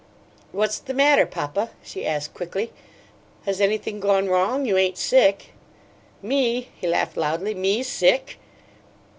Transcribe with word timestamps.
"What's 0.51 0.79
the 0.79 0.95
matter, 0.95 1.27
papa?" 1.27 1.69
she 1.83 2.07
asked, 2.07 2.33
quickly. 2.33 2.71
"Has 3.45 3.61
anything 3.61 3.99
gone 3.99 4.27
wrong? 4.29 4.65
You 4.65 4.75
ain't 4.75 4.97
sick?" 4.97 5.51
"Me!" 6.23 6.69
He 6.75 6.87
laughed 6.87 7.17
loudly. 7.17 7.53
"Me 7.53 7.83
SICK?" 7.83 8.39